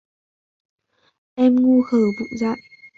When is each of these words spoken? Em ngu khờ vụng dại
Em 1.43 1.53
ngu 1.61 1.81
khờ 1.87 2.01
vụng 2.17 2.31
dại 2.39 2.59